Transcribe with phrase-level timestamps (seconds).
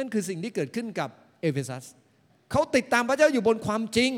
[0.00, 1.10] นั่นคือสิ่งที่เกิดขึ้นกับ
[1.42, 1.84] เอเฟซัส
[2.50, 4.10] เขาติดตามพระเจ้าอยู่บนความจริง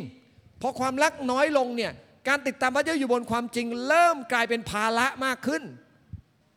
[0.62, 1.92] พอความรักน้อยลงเนี่ย
[2.28, 5.62] การติดตามพระเจ้าอยู่บนความจริง เริ่มกลายเป็นภาระมากขึ้น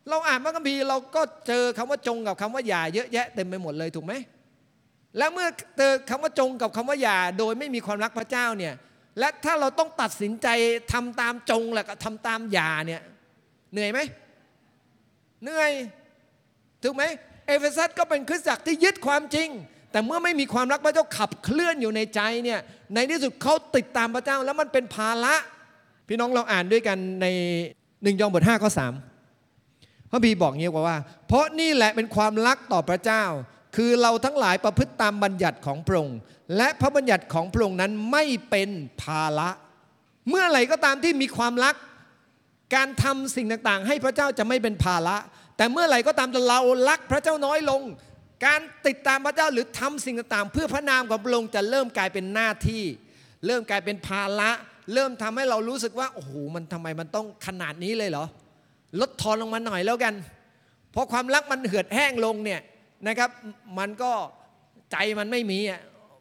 [0.08, 4.12] เราอ่านพระคัมภีร์เราก็เจอคำว่าจงกับคำว่าอย่าเยอะแยะเต็มไปหมดเลยถูกไหม
[5.18, 5.48] และเมื่อ
[5.78, 8.74] เจอคำว่าจงกับคำว่าอย่าโดยไม่มีความรักพระเจ้าเนี่ย
[9.18, 10.48] และถ้าเราต้องตัดสินใจ
[10.92, 13.02] ทำตามจงแล้วก็ทำตามอย่าเนี่ย
[13.72, 14.00] เหนื่อยไหม
[15.42, 15.70] เหนื่อย
[16.82, 17.02] ถูกไหม
[17.46, 19.48] เอเฟซัสก็เป็นคริสตจักรที่ยึดความจริง
[19.92, 22.60] แต่เมื่อไม่มีความรักพระเจ้าขับเคลื่อนอยู่ในใจเนี่ย
[22.94, 25.34] ในที่สุดเขาติดตามพระเจ้าแล้วมันเป็นภาระ
[26.08, 27.26] พี่น้องเราอ่านด้วยกันใน
[28.02, 28.92] หนึ่งยอห์นบทห้าข้อสาม
[30.10, 33.24] พระคัมภีร์บอกเงี้ยว่า เพราะนี่แหละเป็นความรักต่อพระเจ้า
[33.76, 36.18] คือเราทั้งหลายประพฤติตามบัญญัติของพระองค์
[36.56, 38.70] และพระบัญญัติของพระองค์นั้นไม่เป็น
[39.02, 39.48] ภาระ
[40.28, 41.74] เมื่อไหร่ก็ตามที่มีความรัก
[42.74, 45.16] การทำสิ่งต่างๆ ให้พระเจ้าจะไม่เป็นภาระ
[45.56, 47.82] แต่เมื่อไหร่ก็ตามเรารักพระเจ้าน้อยลง
[48.46, 52.82] การติดตามพระเจ้าหรือทำสิ่งต่างๆ เพื่อพระนามของพระองค์จะเริ่มกลายเป็นหน้าที่
[53.46, 54.50] เริ่มกลายเป็นภาระ
[54.94, 58.26] เริ่มทำให้เรารู้สึกว่าโอ้โหมันทำไมมันต้องขนาดนี้เลยเหรอ
[59.00, 60.14] ลดทอนลงมาหน่อยแล้วกัน
[60.92, 62.60] เพราะความรักมันเหือดแห้งลงเนี่ย
[63.08, 63.30] นะครับ
[63.78, 64.12] มันก็
[64.92, 65.80] ใจมันไม่มีอะ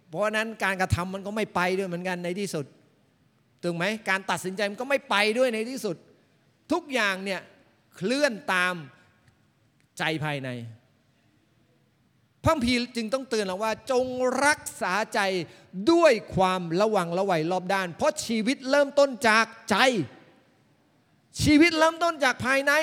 [0.09, 2.65] เพราะฉะนั้นการกระทำมันก็ไม่ไปด้วยเหมือนกันในที่สุด
[3.63, 5.95] ถูกไหมการตัดสินใจมันก็ไม่ไปด้วยในที่สุด
[6.71, 7.41] ทุกอย่างเนี่ย
[7.95, 8.75] เคลื่อนตาม
[9.97, 10.49] ใจภายใน
[12.43, 14.05] พระพีจึงต้องเตือนเราว่า จง
[14.45, 15.19] รักษาใจ
[15.91, 19.75] ด้วยความระวังระไวยรอบด้าน เพราะชีวิตเริ่มต้นจากใจ
[21.43, 22.73] ชีวิตเริ่มต้นจากภายใน